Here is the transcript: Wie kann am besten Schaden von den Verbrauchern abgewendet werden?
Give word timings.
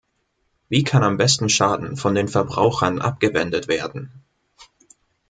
Wie 0.67 0.83
kann 0.83 1.03
am 1.03 1.17
besten 1.17 1.47
Schaden 1.47 1.95
von 1.95 2.15
den 2.15 2.27
Verbrauchern 2.27 2.99
abgewendet 2.99 3.67
werden? 3.67 4.23